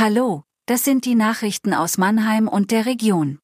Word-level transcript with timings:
Hallo, 0.00 0.44
das 0.66 0.84
sind 0.84 1.04
die 1.06 1.16
Nachrichten 1.16 1.74
aus 1.74 1.98
Mannheim 1.98 2.46
und 2.46 2.70
der 2.70 2.86
Region. 2.86 3.40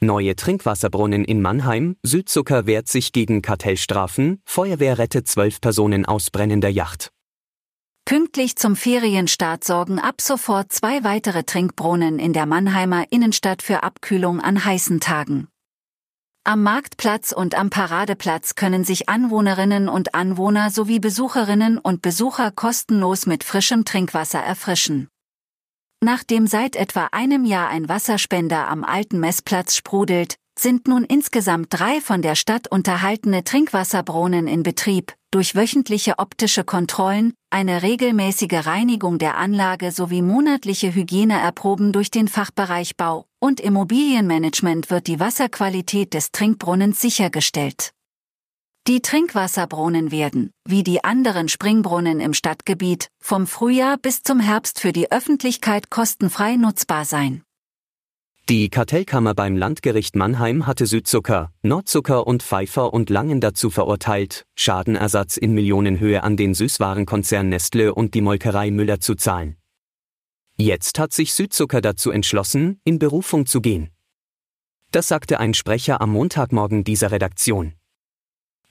Neue 0.00 0.34
Trinkwasserbrunnen 0.34 1.22
in 1.22 1.42
Mannheim, 1.42 1.96
Südzucker 2.02 2.64
wehrt 2.64 2.88
sich 2.88 3.12
gegen 3.12 3.42
Kartellstrafen, 3.42 4.40
Feuerwehr 4.46 4.96
rettet 4.96 5.28
zwölf 5.28 5.60
Personen 5.60 6.06
aus 6.06 6.30
brennender 6.30 6.70
Yacht. 6.70 7.12
Pünktlich 8.06 8.56
zum 8.56 8.74
Ferienstart 8.74 9.62
sorgen 9.62 9.98
ab 9.98 10.22
sofort 10.22 10.72
zwei 10.72 11.04
weitere 11.04 11.44
Trinkbrunnen 11.44 12.18
in 12.18 12.32
der 12.32 12.46
Mannheimer 12.46 13.04
Innenstadt 13.10 13.60
für 13.60 13.82
Abkühlung 13.82 14.40
an 14.40 14.64
heißen 14.64 14.98
Tagen. 15.00 15.48
Am 16.42 16.62
Marktplatz 16.62 17.32
und 17.32 17.54
am 17.54 17.68
Paradeplatz 17.68 18.54
können 18.54 18.84
sich 18.84 19.10
Anwohnerinnen 19.10 19.90
und 19.90 20.14
Anwohner 20.14 20.70
sowie 20.70 21.00
Besucherinnen 21.00 21.76
und 21.76 22.00
Besucher 22.00 22.50
kostenlos 22.50 23.26
mit 23.26 23.44
frischem 23.44 23.84
Trinkwasser 23.84 24.40
erfrischen. 24.40 25.10
Nachdem 26.02 26.46
seit 26.46 26.76
etwa 26.76 27.08
einem 27.12 27.44
Jahr 27.44 27.68
ein 27.68 27.88
Wasserspender 27.88 28.68
am 28.68 28.84
alten 28.84 29.20
Messplatz 29.20 29.76
sprudelt, 29.76 30.36
sind 30.58 30.88
nun 30.88 31.04
insgesamt 31.04 31.68
drei 31.70 32.00
von 32.00 32.22
der 32.22 32.36
Stadt 32.36 32.68
unterhaltene 32.68 33.44
Trinkwasserbrunnen 33.44 34.46
in 34.46 34.62
Betrieb, 34.62 35.14
durch 35.30 35.54
wöchentliche 35.54 36.18
optische 36.18 36.64
Kontrollen, 36.64 37.34
eine 37.50 37.82
regelmäßige 37.82 38.66
Reinigung 38.66 39.18
der 39.18 39.36
Anlage 39.36 39.92
sowie 39.92 40.22
monatliche 40.22 40.94
Hygieneerproben 40.94 41.92
durch 41.92 42.10
den 42.10 42.28
Fachbereich 42.28 42.96
Bau 42.96 43.26
und 43.38 43.60
Immobilienmanagement 43.60 44.90
wird 44.90 45.06
die 45.06 45.20
Wasserqualität 45.20 46.14
des 46.14 46.32
Trinkbrunnens 46.32 47.00
sichergestellt. 47.00 47.92
Die 48.86 49.02
Trinkwasserbrunnen 49.02 50.10
werden, 50.10 50.52
wie 50.66 50.82
die 50.82 51.04
anderen 51.04 51.48
Springbrunnen 51.48 52.18
im 52.18 52.32
Stadtgebiet, 52.32 53.08
vom 53.20 53.46
Frühjahr 53.46 53.98
bis 53.98 54.22
zum 54.22 54.40
Herbst 54.40 54.80
für 54.80 54.92
die 54.92 55.12
Öffentlichkeit 55.12 55.90
kostenfrei 55.90 56.56
nutzbar 56.56 57.04
sein. 57.04 57.42
Die 58.48 58.68
Kartellkammer 58.68 59.34
beim 59.34 59.54
Landgericht 59.56 60.16
Mannheim 60.16 60.66
hatte 60.66 60.86
Südzucker, 60.86 61.52
Nordzucker 61.62 62.26
und 62.26 62.42
Pfeiffer 62.42 62.92
und 62.92 63.10
Langen 63.10 63.40
dazu 63.40 63.70
verurteilt, 63.70 64.44
Schadenersatz 64.56 65.36
in 65.36 65.52
Millionenhöhe 65.52 66.24
an 66.24 66.36
den 66.36 66.54
Süßwarenkonzern 66.54 67.48
Nestle 67.48 67.94
und 67.94 68.14
die 68.14 68.22
Molkerei 68.22 68.70
Müller 68.70 68.98
zu 68.98 69.14
zahlen. 69.14 69.56
Jetzt 70.56 70.98
hat 70.98 71.12
sich 71.12 71.32
Südzucker 71.34 71.80
dazu 71.80 72.10
entschlossen, 72.10 72.80
in 72.84 72.98
Berufung 72.98 73.46
zu 73.46 73.60
gehen. 73.60 73.90
Das 74.90 75.06
sagte 75.06 75.38
ein 75.38 75.54
Sprecher 75.54 76.00
am 76.00 76.10
Montagmorgen 76.10 76.82
dieser 76.82 77.12
Redaktion. 77.12 77.74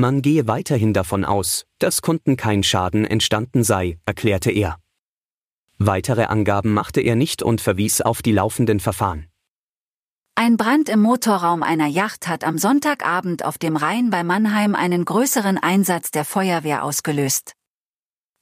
Man 0.00 0.22
gehe 0.22 0.48
weiterhin 0.48 0.94
davon 0.94 1.26
aus, 1.26 1.66
dass 1.78 2.00
Kunden 2.00 2.38
kein 2.38 2.62
Schaden 2.62 3.04
entstanden 3.04 3.62
sei, 3.62 3.98
erklärte 4.06 4.50
er. 4.50 4.78
Weitere 5.76 6.24
Angaben 6.24 6.72
machte 6.72 7.02
er 7.02 7.16
nicht 7.16 7.42
und 7.42 7.60
verwies 7.60 8.00
auf 8.00 8.22
die 8.22 8.32
laufenden 8.32 8.80
Verfahren. 8.80 9.26
Ein 10.36 10.56
Brand 10.56 10.88
im 10.88 11.02
Motorraum 11.02 11.62
einer 11.62 11.86
Yacht 11.86 12.28
hat 12.28 12.44
am 12.44 12.56
Sonntagabend 12.56 13.44
auf 13.44 13.58
dem 13.58 13.76
Rhein 13.76 14.08
bei 14.08 14.24
Mannheim 14.24 14.74
einen 14.74 15.04
größeren 15.04 15.58
Einsatz 15.58 16.10
der 16.10 16.24
Feuerwehr 16.24 16.82
ausgelöst. 16.82 17.52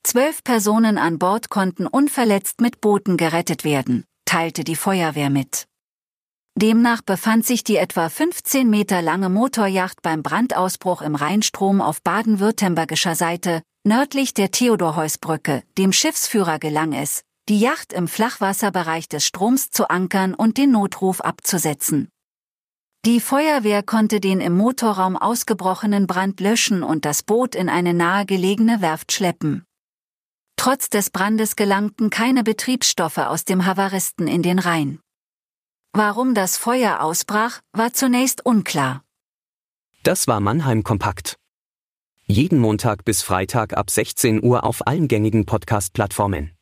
Zwölf 0.04 0.44
Personen 0.44 0.96
an 0.96 1.18
Bord 1.18 1.50
konnten 1.50 1.88
unverletzt 1.88 2.60
mit 2.60 2.80
Booten 2.80 3.16
gerettet 3.16 3.64
werden, 3.64 4.04
teilte 4.24 4.62
die 4.62 4.76
Feuerwehr 4.76 5.28
mit. 5.28 5.67
Demnach 6.58 7.02
befand 7.02 7.46
sich 7.46 7.62
die 7.62 7.76
etwa 7.76 8.08
15 8.08 8.68
Meter 8.68 9.00
lange 9.00 9.28
Motorjacht 9.28 10.02
beim 10.02 10.24
Brandausbruch 10.24 11.02
im 11.02 11.14
Rheinstrom 11.14 11.80
auf 11.80 12.02
baden-württembergischer 12.02 13.14
Seite, 13.14 13.62
nördlich 13.84 14.34
der 14.34 14.50
Theodorheusbrücke. 14.50 15.62
Dem 15.78 15.92
Schiffsführer 15.92 16.58
gelang 16.58 16.94
es, 16.94 17.22
die 17.48 17.60
Yacht 17.60 17.92
im 17.92 18.08
Flachwasserbereich 18.08 19.08
des 19.08 19.24
Stroms 19.24 19.70
zu 19.70 19.88
ankern 19.88 20.34
und 20.34 20.58
den 20.58 20.72
Notruf 20.72 21.20
abzusetzen. 21.20 22.08
Die 23.04 23.20
Feuerwehr 23.20 23.84
konnte 23.84 24.18
den 24.18 24.40
im 24.40 24.56
Motorraum 24.56 25.16
ausgebrochenen 25.16 26.08
Brand 26.08 26.40
löschen 26.40 26.82
und 26.82 27.04
das 27.04 27.22
Boot 27.22 27.54
in 27.54 27.68
eine 27.68 27.94
nahegelegene 27.94 28.80
Werft 28.80 29.12
schleppen. 29.12 29.64
Trotz 30.56 30.90
des 30.90 31.10
Brandes 31.10 31.54
gelangten 31.54 32.10
keine 32.10 32.42
Betriebsstoffe 32.42 33.18
aus 33.18 33.44
dem 33.44 33.64
Havaristen 33.64 34.26
in 34.26 34.42
den 34.42 34.58
Rhein. 34.58 34.98
Warum 36.00 36.32
das 36.32 36.56
Feuer 36.56 37.00
ausbrach, 37.00 37.58
war 37.72 37.92
zunächst 37.92 38.46
unklar. 38.46 39.02
Das 40.04 40.28
war 40.28 40.38
Mannheim 40.38 40.84
Kompakt. 40.84 41.34
Jeden 42.28 42.60
Montag 42.60 43.04
bis 43.04 43.22
Freitag 43.22 43.76
ab 43.76 43.90
16 43.90 44.44
Uhr 44.44 44.62
auf 44.62 44.86
allen 44.86 45.08
gängigen 45.08 45.44
Podcast-Plattformen. 45.44 46.52